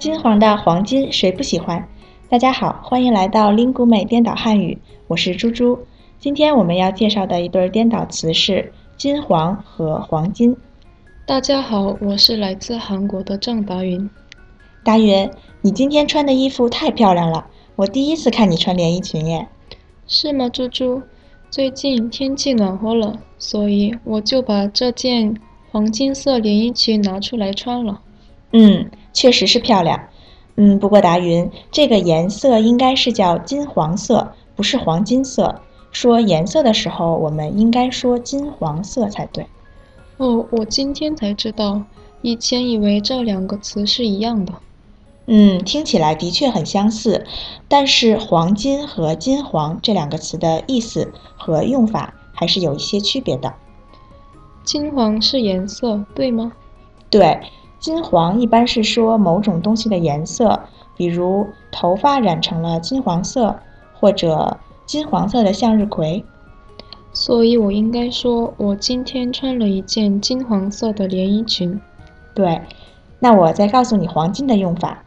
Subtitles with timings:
[0.00, 1.86] 金黄的黄金谁不喜欢？
[2.30, 4.78] 大家好，欢迎来到 lingu 美颠倒汉语，
[5.08, 5.78] 我是猪猪。
[6.18, 10.56] 今天我们要介绍的一对颠倒词是金黄和黄金。
[11.26, 14.08] 大家好，我是来自韩国的郑达云。
[14.82, 15.30] 达云，
[15.60, 17.46] 你今天穿的衣服太漂亮了，
[17.76, 19.46] 我第一次看你穿连衣裙耶。
[20.06, 21.02] 是吗，猪猪？
[21.50, 25.38] 最近天气暖和了，所以我就把这件
[25.70, 28.00] 黄金色连衣裙拿出来穿了。
[28.52, 30.08] 嗯，确实是漂亮。
[30.56, 35.60] 嗯，不过达云，这个颜色应该是叫金黄色，不是黄金色。
[35.92, 39.46] 说颜色的时候，我们应该说金黄色才对。
[40.18, 41.82] 哦，我今天才知道，
[42.22, 44.52] 以前以为这两个词是一样的。
[45.26, 47.24] 嗯，听起来的确很相似，
[47.68, 53.54] 但是黄金和金黄这两个词的意思和用法还是有一些区别的。
[54.64, 56.52] 金黄是颜色，对吗？
[57.08, 57.40] 对。
[57.80, 60.60] 金黄一般是说某种东西的颜色，
[60.96, 63.58] 比如头发染成了金黄色，
[63.94, 66.22] 或者金黄色的向日葵。
[67.12, 71.80] 所以我应该说，我今天穿了一件金黄色的连衣裙。
[72.34, 72.60] 对，
[73.18, 75.02] 那我再告诉你黄金的用法。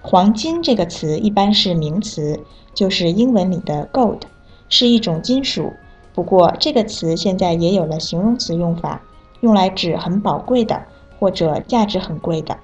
[0.00, 2.38] 黄金这个词一般是名词，
[2.72, 4.20] 就是英文里的 gold，
[4.68, 5.72] 是一种金属。
[6.14, 9.02] 不过这个词现在也有了形容词用法，
[9.40, 10.80] 用来指很宝贵的。
[11.24, 12.54] 或者价值很贵的，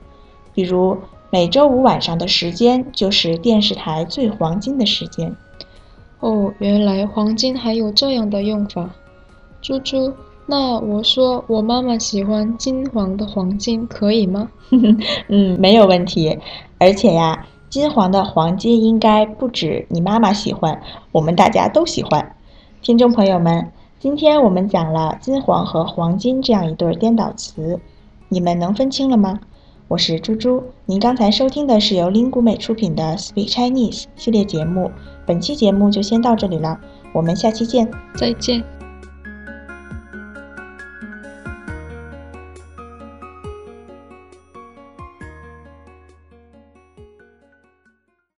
[0.52, 0.94] 比如
[1.30, 5.34] 每周五晚上的时间就是电视台最黄金的时间。
[6.20, 8.90] 哦，原来黄金还有这样的用法。
[9.62, 10.12] 猪猪，
[10.44, 14.50] 那我说我妈妈喜欢金黄的黄金，可以吗？
[15.28, 16.38] 嗯，没有问题。
[16.76, 20.78] 而且呀，金黄的黄金应该不止你妈妈喜欢，
[21.12, 22.36] 我们大家都喜欢。
[22.82, 27.80] 听众朋友们，今天我们讲了金黄和黄金这样一对颠倒词。
[28.32, 29.40] 你们能分清了吗？
[29.88, 34.88] 我是猪猪，您刚才收听的是由林古美出品的 Speak Chinese 系列节目，
[35.26, 36.78] 本期节目就先到这里了，
[37.12, 38.62] 我们下期见，再见。